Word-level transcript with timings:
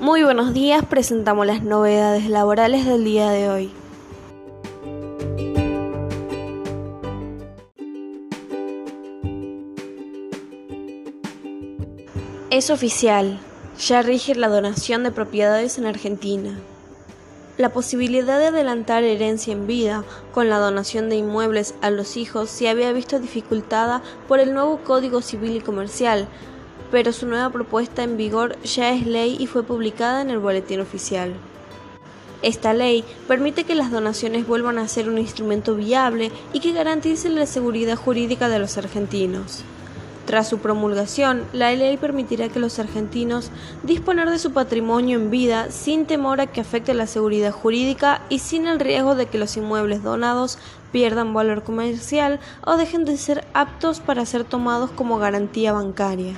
Muy 0.00 0.22
buenos 0.22 0.54
días, 0.54 0.84
presentamos 0.86 1.44
las 1.44 1.64
novedades 1.64 2.30
laborales 2.30 2.86
del 2.86 3.02
día 3.02 3.30
de 3.30 3.50
hoy. 3.50 3.72
Es 12.50 12.70
oficial, 12.70 13.40
ya 13.76 14.02
rige 14.02 14.36
la 14.36 14.46
donación 14.46 15.02
de 15.02 15.10
propiedades 15.10 15.78
en 15.78 15.86
Argentina. 15.86 16.56
La 17.56 17.70
posibilidad 17.70 18.38
de 18.38 18.46
adelantar 18.46 19.02
herencia 19.02 19.52
en 19.52 19.66
vida 19.66 20.04
con 20.30 20.48
la 20.48 20.58
donación 20.58 21.08
de 21.08 21.16
inmuebles 21.16 21.74
a 21.82 21.90
los 21.90 22.16
hijos 22.16 22.50
se 22.50 22.68
había 22.68 22.92
visto 22.92 23.18
dificultada 23.18 24.00
por 24.28 24.38
el 24.38 24.54
nuevo 24.54 24.78
Código 24.84 25.22
Civil 25.22 25.56
y 25.56 25.60
Comercial, 25.60 26.28
pero 26.90 27.12
su 27.12 27.26
nueva 27.26 27.50
propuesta 27.50 28.02
en 28.02 28.16
vigor 28.16 28.60
ya 28.62 28.92
es 28.92 29.06
ley 29.06 29.36
y 29.38 29.46
fue 29.46 29.62
publicada 29.62 30.22
en 30.22 30.30
el 30.30 30.38
Boletín 30.38 30.80
Oficial. 30.80 31.34
Esta 32.40 32.72
ley 32.72 33.04
permite 33.26 33.64
que 33.64 33.74
las 33.74 33.90
donaciones 33.90 34.46
vuelvan 34.46 34.78
a 34.78 34.86
ser 34.86 35.08
un 35.08 35.18
instrumento 35.18 35.74
viable 35.74 36.30
y 36.52 36.60
que 36.60 36.72
garantice 36.72 37.28
la 37.28 37.46
seguridad 37.46 37.96
jurídica 37.96 38.48
de 38.48 38.60
los 38.60 38.78
argentinos. 38.78 39.64
Tras 40.24 40.46
su 40.46 40.58
promulgación, 40.58 41.44
la 41.54 41.72
ley 41.72 41.96
permitirá 41.96 42.50
que 42.50 42.60
los 42.60 42.78
argentinos 42.78 43.50
disponer 43.82 44.28
de 44.28 44.38
su 44.38 44.52
patrimonio 44.52 45.18
en 45.18 45.30
vida 45.30 45.70
sin 45.70 46.04
temor 46.04 46.42
a 46.42 46.46
que 46.46 46.60
afecte 46.60 46.92
la 46.92 47.06
seguridad 47.06 47.50
jurídica 47.50 48.20
y 48.28 48.38
sin 48.38 48.66
el 48.66 48.78
riesgo 48.78 49.14
de 49.14 49.24
que 49.24 49.38
los 49.38 49.56
inmuebles 49.56 50.02
donados 50.02 50.58
pierdan 50.92 51.32
valor 51.32 51.62
comercial 51.62 52.40
o 52.64 52.76
dejen 52.76 53.06
de 53.06 53.16
ser 53.16 53.46
aptos 53.54 54.00
para 54.00 54.26
ser 54.26 54.44
tomados 54.44 54.90
como 54.90 55.18
garantía 55.18 55.72
bancaria. 55.72 56.34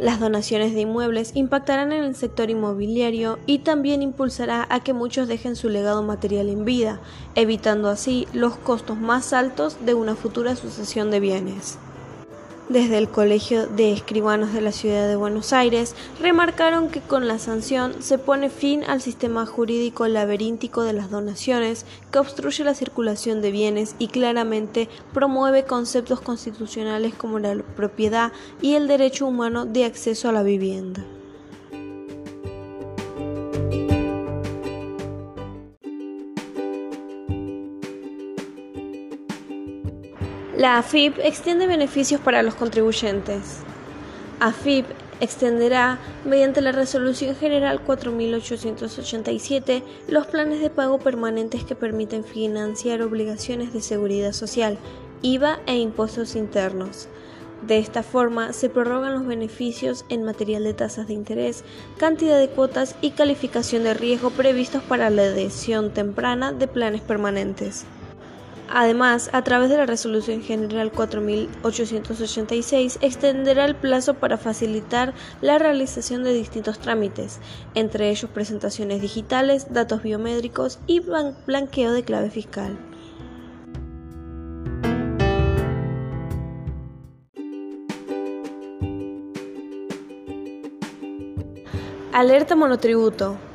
Las 0.00 0.18
donaciones 0.18 0.72
de 0.72 0.80
inmuebles 0.80 1.32
impactarán 1.34 1.92
en 1.92 2.02
el 2.04 2.16
sector 2.16 2.48
inmobiliario 2.48 3.38
y 3.44 3.58
también 3.58 4.00
impulsará 4.00 4.66
a 4.70 4.80
que 4.80 4.94
muchos 4.94 5.28
dejen 5.28 5.56
su 5.56 5.68
legado 5.68 6.02
material 6.02 6.48
en 6.48 6.64
vida, 6.64 7.00
evitando 7.34 7.90
así 7.90 8.26
los 8.32 8.56
costos 8.56 8.98
más 8.98 9.34
altos 9.34 9.76
de 9.84 9.92
una 9.92 10.14
futura 10.16 10.56
sucesión 10.56 11.10
de 11.10 11.20
bienes 11.20 11.78
desde 12.70 12.98
el 12.98 13.08
Colegio 13.08 13.66
de 13.66 13.92
Escribanos 13.92 14.52
de 14.52 14.60
la 14.60 14.70
Ciudad 14.70 15.08
de 15.08 15.16
Buenos 15.16 15.52
Aires 15.52 15.96
remarcaron 16.20 16.88
que 16.88 17.00
con 17.00 17.26
la 17.26 17.40
sanción 17.40 18.00
se 18.00 18.16
pone 18.16 18.48
fin 18.48 18.84
al 18.84 19.00
sistema 19.02 19.44
jurídico 19.44 20.06
laberíntico 20.06 20.84
de 20.84 20.92
las 20.92 21.10
donaciones 21.10 21.84
que 22.12 22.20
obstruye 22.20 22.62
la 22.62 22.74
circulación 22.74 23.42
de 23.42 23.50
bienes 23.50 23.96
y 23.98 24.06
claramente 24.06 24.88
promueve 25.12 25.64
conceptos 25.64 26.20
constitucionales 26.20 27.12
como 27.12 27.40
la 27.40 27.56
propiedad 27.74 28.32
y 28.62 28.74
el 28.74 28.86
derecho 28.86 29.26
humano 29.26 29.66
de 29.66 29.84
acceso 29.84 30.28
a 30.28 30.32
la 30.32 30.44
vivienda. 30.44 31.04
La 40.60 40.76
AFIP 40.76 41.18
extiende 41.20 41.66
beneficios 41.66 42.20
para 42.20 42.42
los 42.42 42.54
contribuyentes. 42.54 43.60
AFIP 44.40 44.84
extenderá, 45.20 45.98
mediante 46.26 46.60
la 46.60 46.70
Resolución 46.70 47.34
General 47.34 47.80
4887, 47.80 49.82
los 50.06 50.26
planes 50.26 50.60
de 50.60 50.68
pago 50.68 50.98
permanentes 50.98 51.64
que 51.64 51.74
permiten 51.74 52.24
financiar 52.24 53.00
obligaciones 53.00 53.72
de 53.72 53.80
seguridad 53.80 54.32
social, 54.32 54.76
IVA 55.22 55.60
e 55.64 55.78
impuestos 55.78 56.36
internos. 56.36 57.08
De 57.66 57.78
esta 57.78 58.02
forma, 58.02 58.52
se 58.52 58.68
prorrogan 58.68 59.14
los 59.14 59.26
beneficios 59.26 60.04
en 60.10 60.24
material 60.24 60.64
de 60.64 60.74
tasas 60.74 61.06
de 61.06 61.14
interés, 61.14 61.64
cantidad 61.96 62.38
de 62.38 62.50
cuotas 62.50 62.96
y 63.00 63.12
calificación 63.12 63.84
de 63.84 63.94
riesgo 63.94 64.28
previstos 64.28 64.82
para 64.82 65.08
la 65.08 65.22
adhesión 65.22 65.94
temprana 65.94 66.52
de 66.52 66.68
planes 66.68 67.00
permanentes. 67.00 67.86
Además, 68.72 69.30
a 69.32 69.42
través 69.42 69.68
de 69.68 69.76
la 69.76 69.86
Resolución 69.86 70.42
General 70.42 70.92
4886, 70.92 72.98
extenderá 73.00 73.64
el 73.64 73.74
plazo 73.74 74.14
para 74.14 74.38
facilitar 74.38 75.12
la 75.40 75.58
realización 75.58 76.22
de 76.22 76.32
distintos 76.32 76.78
trámites, 76.78 77.40
entre 77.74 78.10
ellos 78.10 78.30
presentaciones 78.30 79.02
digitales, 79.02 79.72
datos 79.72 80.04
biométricos 80.04 80.78
y 80.86 81.00
blanqueo 81.00 81.92
de 81.92 82.04
clave 82.04 82.30
fiscal. 82.30 82.78
Alerta 92.12 92.54
monotributo. 92.54 93.49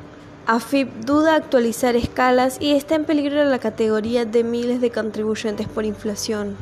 AFIP 0.48 0.88
duda 1.04 1.34
actualizar 1.34 1.96
escalas 1.96 2.58
y 2.60 2.74
está 2.74 2.94
en 2.94 3.04
peligro 3.04 3.44
la 3.44 3.58
categoría 3.58 4.24
de 4.24 4.44
miles 4.44 4.80
de 4.80 4.92
contribuyentes 4.92 5.66
por 5.66 5.84
inflación. 5.84 6.56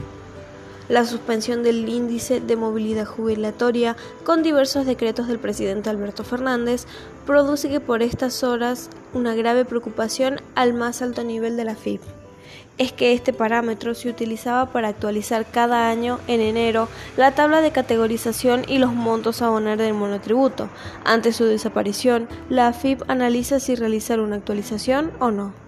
La 0.88 1.04
suspensión 1.04 1.62
del 1.62 1.86
índice 1.86 2.40
de 2.40 2.56
movilidad 2.56 3.04
jubilatoria 3.04 3.94
con 4.24 4.42
diversos 4.42 4.86
decretos 4.86 5.28
del 5.28 5.38
presidente 5.38 5.90
Alberto 5.90 6.24
Fernández 6.24 6.86
produce 7.26 7.68
que 7.68 7.80
por 7.80 8.00
estas 8.00 8.42
horas 8.42 8.88
una 9.12 9.34
grave 9.34 9.66
preocupación 9.66 10.40
al 10.54 10.72
más 10.72 11.02
alto 11.02 11.22
nivel 11.22 11.58
de 11.58 11.64
la 11.64 11.72
AFIP 11.72 12.00
es 12.78 12.92
que 12.92 13.12
este 13.12 13.32
parámetro 13.32 13.94
se 13.94 14.08
utilizaba 14.08 14.72
para 14.72 14.88
actualizar 14.88 15.46
cada 15.46 15.88
año, 15.88 16.18
en 16.26 16.40
enero, 16.40 16.88
la 17.16 17.32
tabla 17.32 17.60
de 17.60 17.70
categorización 17.70 18.64
y 18.66 18.78
los 18.78 18.92
montos 18.92 19.42
a 19.42 19.46
abonar 19.46 19.78
del 19.78 19.94
monotributo. 19.94 20.68
Ante 21.04 21.32
su 21.32 21.44
desaparición, 21.44 22.28
la 22.48 22.68
AFIP 22.68 23.02
analiza 23.08 23.60
si 23.60 23.74
realizar 23.74 24.20
una 24.20 24.36
actualización 24.36 25.12
o 25.20 25.30
no. 25.30 25.63